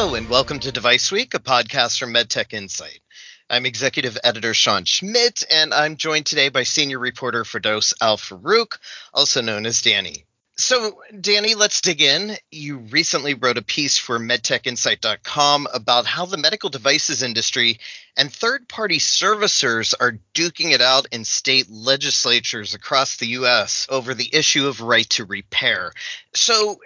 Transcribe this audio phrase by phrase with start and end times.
[0.00, 3.00] Hello, and welcome to Device Week, a podcast from MedTech Insight.
[3.50, 8.78] I'm executive editor Shawn Schmitt, and I'm joined today by senior reporter Ferdous Al-Faruque,
[9.12, 10.24] also known as Danny.
[10.60, 12.36] So, Danny, let's dig in.
[12.50, 17.78] You recently wrote a piece for medtechinsight.com about how the medical devices industry
[18.14, 23.86] and third party servicers are duking it out in state legislatures across the U.S.
[23.88, 25.92] over the issue of right to repair.
[26.34, 26.78] So,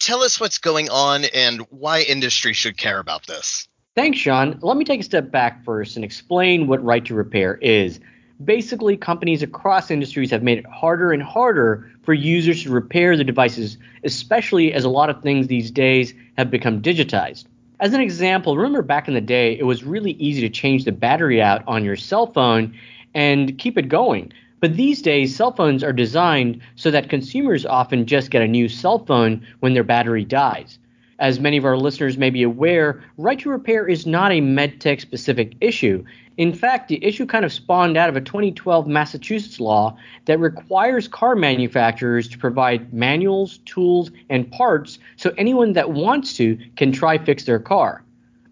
[0.00, 3.68] tell us what's going on and why industry should care about this.
[3.94, 4.58] Thanks, Shawn.
[4.62, 8.00] Let me take a step back first and explain what right to repair is.
[8.44, 13.24] Basically, companies across industries have made it harder and harder for users to repair their
[13.24, 17.44] devices, especially as a lot of things these days have become digitized.
[17.80, 20.92] As an example, remember back in the day, it was really easy to change the
[20.92, 22.74] battery out on your cell phone
[23.14, 24.32] and keep it going.
[24.60, 28.68] But these days, cell phones are designed so that consumers often just get a new
[28.68, 30.78] cell phone when their battery dies.
[31.22, 35.00] As many of our listeners may be aware, right to repair is not a medtech
[35.00, 36.04] specific issue.
[36.36, 41.06] In fact, the issue kind of spawned out of a 2012 Massachusetts law that requires
[41.06, 47.18] car manufacturers to provide manuals, tools, and parts so anyone that wants to can try
[47.18, 48.02] fix their car.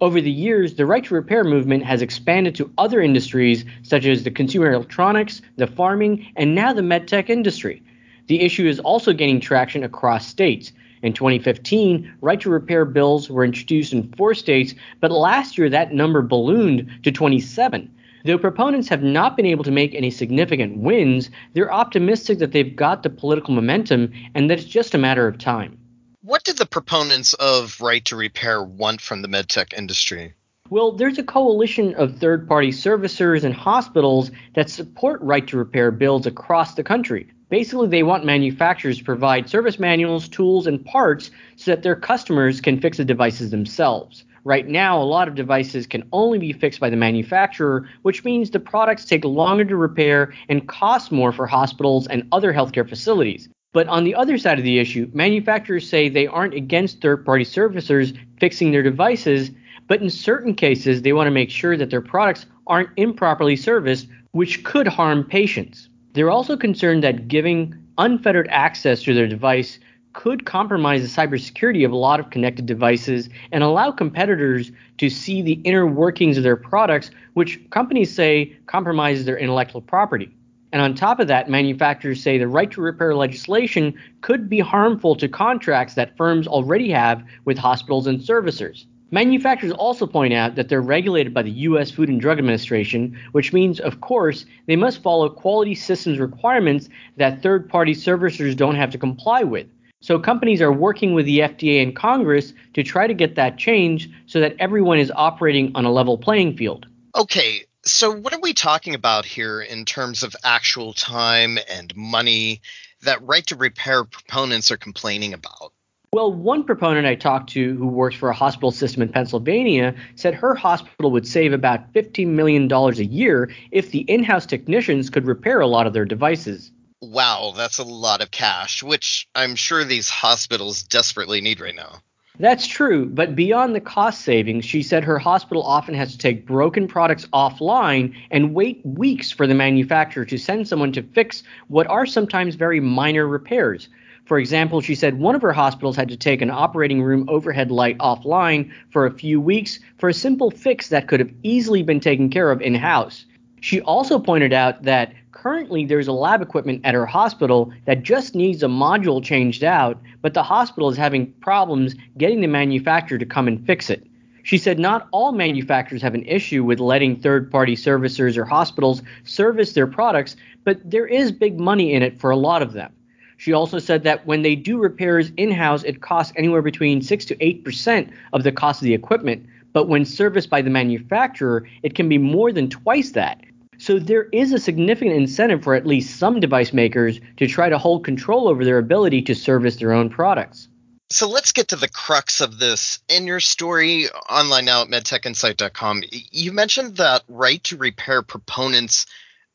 [0.00, 4.22] Over the years, the right to repair movement has expanded to other industries such as
[4.22, 7.82] the consumer electronics, the farming, and now the medtech industry.
[8.28, 10.70] The issue is also gaining traction across states.
[11.02, 15.94] In 2015, right to repair bills were introduced in four states, but last year that
[15.94, 17.90] number ballooned to 27.
[18.24, 22.76] Though proponents have not been able to make any significant wins, they're optimistic that they've
[22.76, 25.78] got the political momentum and that it's just a matter of time.
[26.22, 30.34] What did the proponents of right to repair want from the medtech industry?
[30.68, 35.90] Well, there's a coalition of third party servicers and hospitals that support right to repair
[35.90, 37.26] bills across the country.
[37.50, 42.60] Basically, they want manufacturers to provide service manuals, tools, and parts so that their customers
[42.60, 44.24] can fix the devices themselves.
[44.44, 48.50] Right now, a lot of devices can only be fixed by the manufacturer, which means
[48.50, 53.48] the products take longer to repair and cost more for hospitals and other healthcare facilities.
[53.72, 57.44] But on the other side of the issue, manufacturers say they aren't against third party
[57.44, 59.50] servicers fixing their devices,
[59.88, 64.06] but in certain cases, they want to make sure that their products aren't improperly serviced,
[64.30, 65.89] which could harm patients.
[66.12, 69.78] They're also concerned that giving unfettered access to their device
[70.12, 75.40] could compromise the cybersecurity of a lot of connected devices and allow competitors to see
[75.40, 80.34] the inner workings of their products, which companies say compromises their intellectual property.
[80.72, 85.14] And on top of that, manufacturers say the right to repair legislation could be harmful
[85.16, 88.86] to contracts that firms already have with hospitals and servicers.
[89.12, 91.90] Manufacturers also point out that they're regulated by the U.S.
[91.90, 97.42] Food and Drug Administration, which means, of course, they must follow quality systems requirements that
[97.42, 99.66] third party servicers don't have to comply with.
[100.00, 104.10] So companies are working with the FDA and Congress to try to get that changed
[104.26, 106.86] so that everyone is operating on a level playing field.
[107.16, 112.62] Okay, so what are we talking about here in terms of actual time and money
[113.02, 115.72] that right to repair proponents are complaining about?
[116.12, 120.34] Well, one proponent I talked to who works for a hospital system in Pennsylvania said
[120.34, 125.24] her hospital would save about $15 million a year if the in house technicians could
[125.24, 126.72] repair a lot of their devices.
[127.00, 132.02] Wow, that's a lot of cash, which I'm sure these hospitals desperately need right now.
[132.40, 136.44] That's true, but beyond the cost savings, she said her hospital often has to take
[136.44, 141.86] broken products offline and wait weeks for the manufacturer to send someone to fix what
[141.86, 143.88] are sometimes very minor repairs.
[144.30, 147.72] For example, she said one of her hospitals had to take an operating room overhead
[147.72, 151.98] light offline for a few weeks for a simple fix that could have easily been
[151.98, 153.26] taken care of in house.
[153.60, 158.36] She also pointed out that currently there's a lab equipment at her hospital that just
[158.36, 163.26] needs a module changed out, but the hospital is having problems getting the manufacturer to
[163.26, 164.06] come and fix it.
[164.44, 169.02] She said not all manufacturers have an issue with letting third party servicers or hospitals
[169.24, 172.92] service their products, but there is big money in it for a lot of them.
[173.40, 177.24] She also said that when they do repairs in house, it costs anywhere between 6
[177.24, 179.46] to 8% of the cost of the equipment.
[179.72, 183.40] But when serviced by the manufacturer, it can be more than twice that.
[183.78, 187.78] So there is a significant incentive for at least some device makers to try to
[187.78, 190.68] hold control over their ability to service their own products.
[191.08, 192.98] So let's get to the crux of this.
[193.08, 199.06] In your story online now at medtechinsight.com, you mentioned that right to repair proponents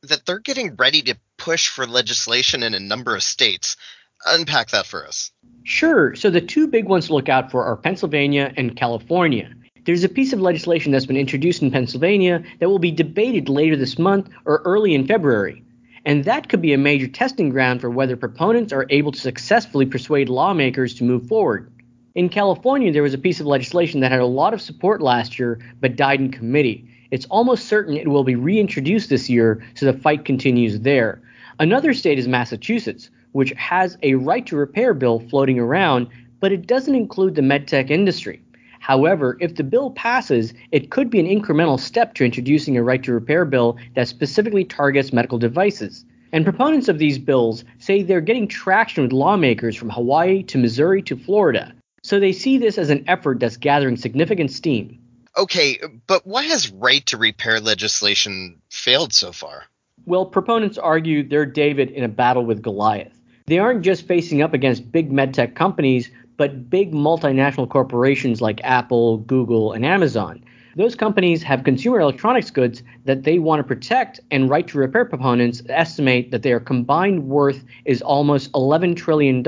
[0.05, 3.75] that they're getting ready to push for legislation in a number of states.
[4.25, 5.31] Unpack that for us.
[5.63, 6.15] Sure.
[6.15, 9.53] So the two big ones to look out for are Pennsylvania and California.
[9.85, 13.75] There's a piece of legislation that's been introduced in Pennsylvania that will be debated later
[13.75, 15.63] this month or early in February.
[16.05, 19.85] And that could be a major testing ground for whether proponents are able to successfully
[19.85, 21.71] persuade lawmakers to move forward.
[22.15, 25.37] In California, there was a piece of legislation that had a lot of support last
[25.37, 26.89] year but died in committee.
[27.15, 31.21] It's almost certain it will be reintroduced this year, so the fight continues there.
[31.59, 36.09] Another state is Massachusetts, which has a right to repair bill floating around,
[36.41, 38.41] but it doesn't include the medtech industry.
[38.81, 43.01] However, if the bill passes, it could be an incremental step to introducing a right
[43.03, 46.03] to repair bill that specifically targets medical devices.
[46.33, 51.01] And proponents of these bills say they're getting traction with lawmakers from Hawaii to Missouri
[51.03, 51.73] to Florida.
[52.03, 54.99] So they see this as an effort that's gathering significant steam.
[55.37, 59.63] Okay, but why has right to repair legislation failed so far?
[60.05, 63.11] Well, proponents argue they're David in a battle with Goliath.
[63.47, 69.17] They aren't just facing up against big medtech companies, but big multinational corporations like Apple,
[69.17, 70.43] Google, and Amazon.
[70.77, 75.05] Those companies have consumer electronics goods that they want to protect, and right to repair
[75.05, 79.43] proponents estimate that their combined worth is almost $11 trillion,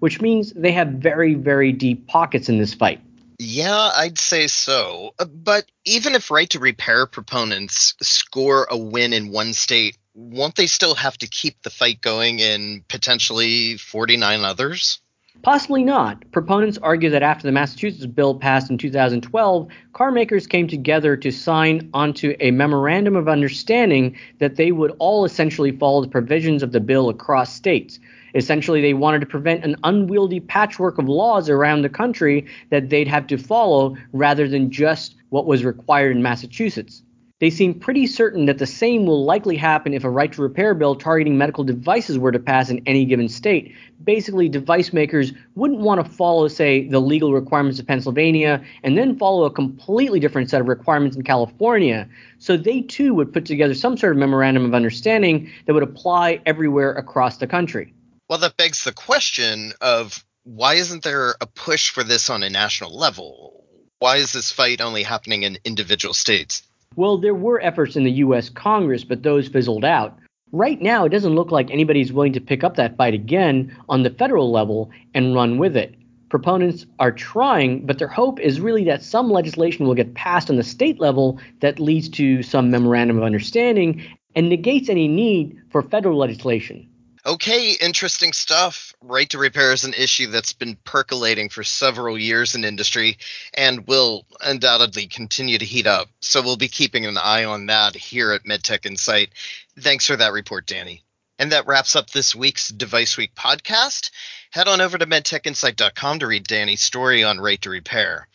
[0.00, 3.00] which means they have very, very deep pockets in this fight.
[3.38, 5.14] Yeah, I'd say so.
[5.18, 10.56] Uh, but even if right to repair proponents score a win in one state, won't
[10.56, 15.00] they still have to keep the fight going in potentially 49 others?
[15.42, 16.24] Possibly not.
[16.32, 21.30] Proponents argue that after the Massachusetts bill passed in 2012, car makers came together to
[21.30, 26.72] sign onto a memorandum of understanding that they would all essentially follow the provisions of
[26.72, 28.00] the bill across states.
[28.34, 33.08] Essentially, they wanted to prevent an unwieldy patchwork of laws around the country that they'd
[33.08, 37.02] have to follow rather than just what was required in Massachusetts.
[37.40, 40.74] They seem pretty certain that the same will likely happen if a right to repair
[40.74, 43.76] bill targeting medical devices were to pass in any given state.
[44.02, 49.16] Basically, device makers wouldn't want to follow, say, the legal requirements of Pennsylvania and then
[49.16, 52.08] follow a completely different set of requirements in California.
[52.38, 56.40] So they too would put together some sort of memorandum of understanding that would apply
[56.44, 57.94] everywhere across the country.
[58.28, 62.50] Well, that begs the question of why isn't there a push for this on a
[62.50, 63.64] national level?
[64.00, 66.64] Why is this fight only happening in individual states?
[66.96, 68.48] Well, there were efforts in the U.S.
[68.48, 70.18] Congress, but those fizzled out.
[70.52, 74.02] Right now, it doesn't look like anybody's willing to pick up that fight again on
[74.02, 75.94] the federal level and run with it.
[76.30, 80.56] Proponents are trying, but their hope is really that some legislation will get passed on
[80.56, 84.02] the state level that leads to some memorandum of understanding
[84.34, 86.87] and negates any need for federal legislation.
[87.26, 88.94] Okay, interesting stuff.
[89.02, 93.18] Right to repair is an issue that's been percolating for several years in industry
[93.54, 96.08] and will undoubtedly continue to heat up.
[96.20, 99.30] So we'll be keeping an eye on that here at MedTech Insight.
[99.78, 101.02] Thanks for that report, Danny.
[101.40, 104.10] And that wraps up this week's Device Week podcast.
[104.50, 108.26] Head on over to medtechinsight.com to read Danny's story on Right to Repair.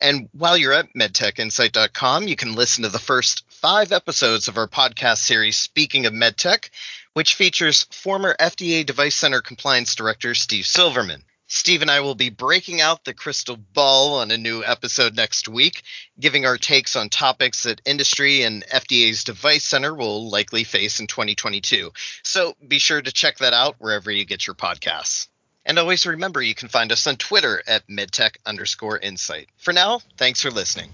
[0.00, 4.68] And while you're at medtechinsight.com, you can listen to the first five episodes of our
[4.68, 6.70] podcast series, Speaking of MedTech,
[7.16, 11.24] which features former FDA Device Center Compliance Director Steve Silverman.
[11.46, 15.48] Steve and I will be breaking out the crystal ball on a new episode next
[15.48, 15.82] week,
[16.20, 21.06] giving our takes on topics that industry and FDA's Device Center will likely face in
[21.06, 21.90] 2022.
[22.22, 25.28] So be sure to check that out wherever you get your podcasts.
[25.64, 29.48] And always remember you can find us on Twitter at medtech underscore insight.
[29.56, 30.90] For now, thanks for listening.